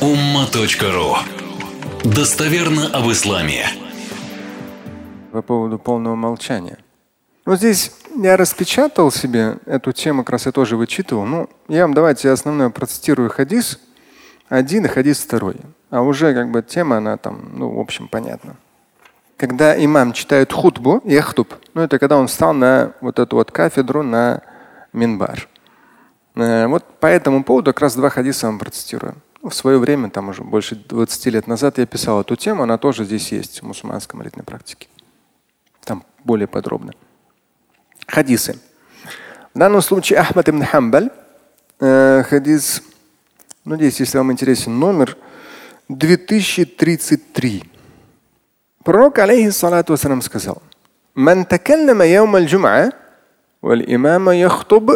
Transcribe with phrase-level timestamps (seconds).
[0.00, 1.16] umma.ru
[2.04, 3.66] Достоверно об исламе.
[5.32, 6.78] По поводу полного молчания.
[7.46, 11.24] Вот здесь я распечатал себе эту тему, как раз я тоже вычитывал.
[11.24, 13.80] Ну, я вам давайте основное процитирую хадис
[14.50, 15.56] один и хадис второй.
[15.88, 18.56] А уже как бы тема, она там, ну, в общем, понятна.
[19.38, 24.02] Когда имам читает хутбу, яхтуб, ну это когда он встал на вот эту вот кафедру,
[24.02, 24.42] на
[24.92, 25.48] минбар.
[26.34, 30.28] Э, вот по этому поводу как раз два хадиса вам процитирую в свое время, там
[30.28, 34.22] уже больше 20 лет назад, я писал эту тему, она тоже здесь есть в мусульманской
[34.22, 34.88] ритме практике.
[35.84, 36.92] Там более подробно.
[38.06, 38.58] Хадисы.
[39.54, 41.10] В данном случае Ахмад ибн Хамбаль,
[41.80, 42.82] э, хадис,
[43.64, 45.16] ну здесь, если вам интересен номер,
[45.88, 47.64] 2033.
[48.84, 50.62] Пророк, алейхиссалату вассалам, сказал,
[51.14, 52.92] «Ман такаллама яум аль-джума'а,
[53.62, 54.90] валь имама яхтуб,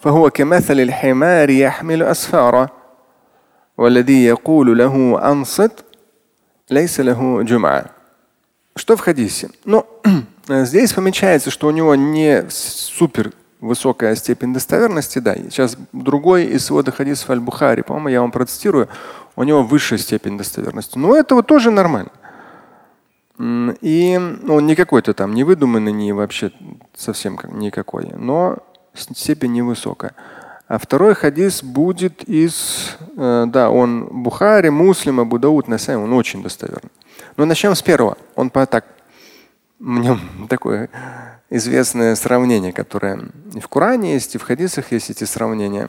[0.00, 2.70] фахуа камасали аль-химари яхмилю асфара».
[3.77, 5.85] والذي يقول له أنصت
[6.69, 7.85] ليس له جمعة.
[8.75, 9.49] Что в хадисе?
[9.65, 9.85] Ну,
[10.47, 15.35] здесь помечается, что у него не супер высокая степень достоверности, да.
[15.35, 18.87] Сейчас другой из свода хадисов Аль-Бухари, по-моему, я вам процитирую,
[19.35, 20.97] у него высшая степень достоверности.
[20.97, 22.11] Но этого тоже нормально.
[23.39, 26.51] И ну, он не какой-то там не выдуманный, не вообще
[26.95, 28.57] совсем никакой, но
[28.93, 30.13] степень невысокая.
[30.68, 36.42] А второй хадис будет из, э, да, он Бухари, Муслим, Абу Дауд, Насай, он очень
[36.42, 36.90] достоверный.
[37.36, 38.18] Но начнем с первого.
[38.34, 38.84] Он по так,
[39.78, 40.90] в нем такое
[41.50, 45.88] известное сравнение, которое и в Коране есть, и в хадисах есть эти сравнения.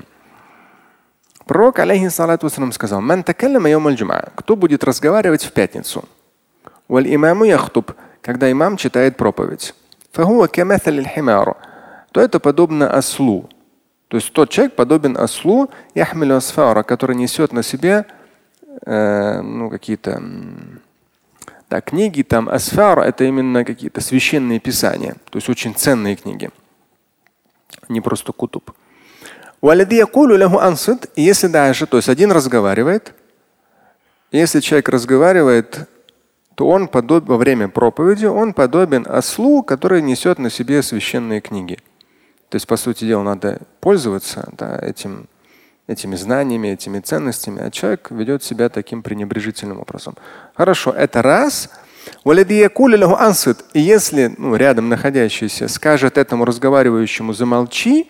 [1.47, 3.01] Пророк, алейхиссалату сказал,
[4.35, 6.05] кто будет разговаривать в пятницу?
[8.21, 9.73] когда имам читает проповедь.
[12.11, 13.49] то это подобно ослу.
[14.07, 15.69] То есть тот человек подобен ослу,
[16.83, 18.05] который несет на себе
[18.85, 20.21] э, ну, какие-то
[21.69, 26.49] да, книги, там асфар это именно какие-то священные писания, то есть очень ценные книги,
[27.89, 28.71] не просто кутуб.
[31.15, 33.13] Если даже, то есть один разговаривает,
[34.31, 35.87] если человек разговаривает
[36.57, 37.27] то он подоб...
[37.27, 41.77] во время проповеди он подобен ослу, который несет на себе священные книги.
[42.49, 45.27] То есть, по сути дела, надо пользоваться да, этим,
[45.87, 50.15] этими знаниями, этими ценностями, а человек ведет себя таким пренебрежительным образом.
[50.55, 51.69] Хорошо, это раз.
[53.73, 58.09] И если ну, рядом находящийся скажет этому разговаривающему замолчи,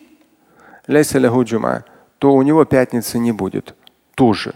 [2.20, 3.76] то у него пятницы не будет.
[4.16, 4.54] Тоже.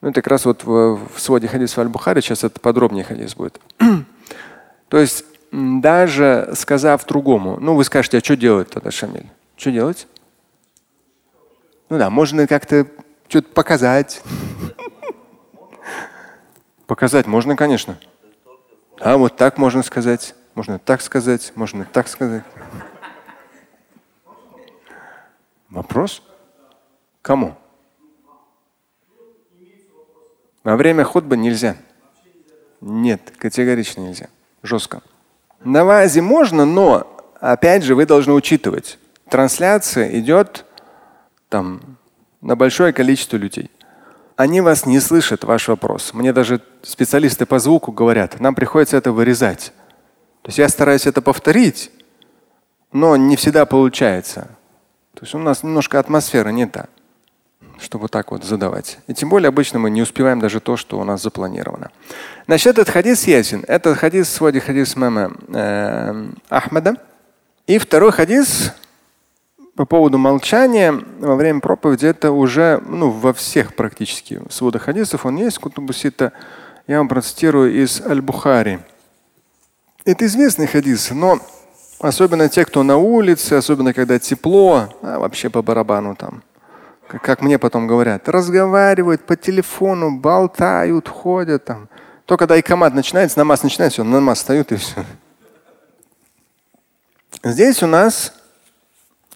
[0.00, 3.60] Ну, это как раз вот в, в своде хадис Аль-Бухари, сейчас это подробнее хадис будет.
[4.88, 9.28] То есть даже сказав другому, ну вы скажете, а что делать тогда, Шамиль?
[9.56, 10.08] Что делать?
[11.90, 12.86] Ну да, можно как-то
[13.28, 14.22] что-то показать.
[16.86, 17.98] Показать можно, конечно.
[18.98, 22.44] А вот так можно сказать, можно так сказать, можно так сказать.
[25.68, 26.22] Вопрос?
[27.20, 27.56] Кому?
[30.64, 31.76] Во время худбы нельзя.
[32.80, 34.28] Нет, категорично нельзя.
[34.62, 35.02] Жестко.
[35.64, 37.06] На вазе можно, но
[37.40, 38.98] опять же вы должны учитывать.
[39.28, 40.64] Трансляция идет
[41.48, 41.98] там
[42.40, 43.70] на большое количество людей.
[44.36, 46.14] Они вас не слышат, ваш вопрос.
[46.14, 49.72] Мне даже специалисты по звуку говорят, нам приходится это вырезать.
[50.42, 51.90] То есть я стараюсь это повторить,
[52.92, 54.48] но не всегда получается.
[55.14, 56.86] То есть у нас немножко атмосфера не та
[57.82, 58.98] чтобы так вот задавать.
[59.08, 61.90] И тем более обычно мы не успеваем даже то, что у нас запланировано.
[62.46, 63.64] Значит, этот хадис ясен.
[63.66, 66.96] Это хадис своди хадис мама э, Ахмада.
[67.66, 68.72] И второй хадис
[69.74, 75.36] по поводу молчания во время проповеди, это уже ну, во всех практически сводах хадисов он
[75.36, 75.58] есть.
[75.58, 76.32] Кутубусита
[76.86, 78.80] я вам процитирую из Аль-Бухари.
[80.04, 81.38] Это известный хадис, но
[82.00, 86.42] особенно те, кто на улице, особенно когда тепло, а вообще по барабану там
[87.11, 91.89] как мне потом говорят, разговаривают по телефону, болтают, ходят там.
[92.25, 95.05] Только когда икомат начинается, намаз начинается, все, намаз встают и все.
[97.43, 98.33] Здесь у нас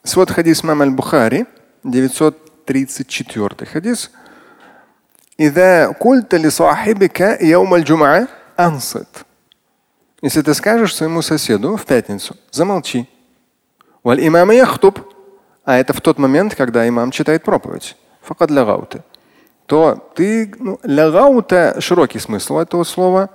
[0.04, 1.46] свод хадис мам аль-Бухари,
[1.84, 4.12] 934 хадис.
[5.40, 8.28] إذا قلت لصاحبك يوم الجمعة
[8.60, 9.26] أنصت.
[10.22, 13.08] Если ты скажешь своему соседу в пятницу, замолчи.
[14.04, 14.94] والإمام يخطب
[15.67, 17.97] а это в тот момент, когда имам читает проповедь.
[18.23, 19.03] Факад лягауты.
[19.67, 23.31] То ты, ну, лягаута широкий смысл этого слова.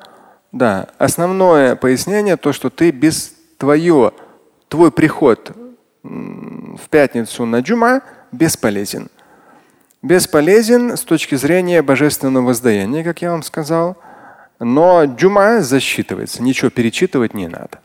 [0.53, 4.13] Да, основное пояснение то, что ты без твое,
[4.69, 5.51] твой приход
[6.03, 8.01] в пятницу на джума
[8.31, 9.09] бесполезен.
[10.01, 13.97] бесполезен с точки зрения божественного воздаяния, как я вам сказал.
[14.57, 17.81] Но джума засчитывается, ничего перечитывать не надо.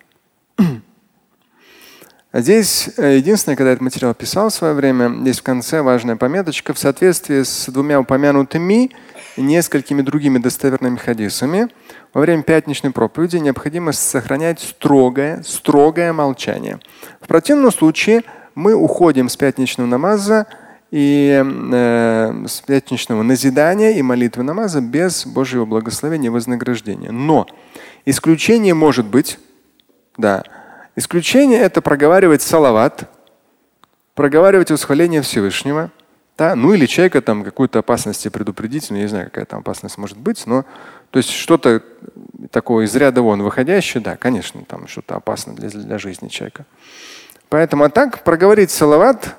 [2.36, 6.16] А здесь э, единственное, когда этот материал писал в свое время, здесь в конце важная
[6.16, 8.90] пометочка в соответствии с двумя упомянутыми
[9.36, 11.68] и несколькими другими достоверными хадисами.
[12.12, 16.78] Во время пятничной проповеди необходимо сохранять строгое, строгое молчание.
[17.22, 18.22] В противном случае
[18.54, 20.46] мы уходим с пятничного намаза
[20.90, 27.12] и э, с пятничного назидания и молитвы намаза без Божьего благословения и вознаграждения.
[27.12, 27.46] Но
[28.04, 29.38] исключение может быть,
[30.18, 30.44] да,
[30.96, 33.10] Исключение это проговаривать салават,
[34.14, 35.90] проговаривать восхваление Всевышнего.
[36.38, 36.54] Да?
[36.54, 40.19] Ну или человека там какую-то опасности предупредить, ну, я не знаю, какая там опасность может
[40.19, 40.64] быть, но
[41.10, 41.82] то есть что-то
[42.50, 46.66] такое из ряда вон выходящее, да, конечно, там что-то опасно для, для жизни человека.
[47.48, 49.37] Поэтому а так проговорить салават,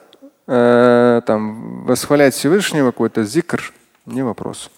[0.47, 3.73] э, там, восхвалять Всевышнего, какой-то зикр,
[4.05, 4.71] не вопрос.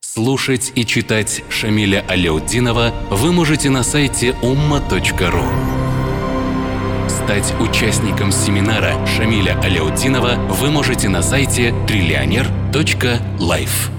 [0.00, 5.75] Слушать и читать Шамиля Аляутдинова вы можете на сайте umma.ru.
[7.26, 13.95] Стать участником семинара Шамиля Аляутдинова вы можете на сайте триллионер.life.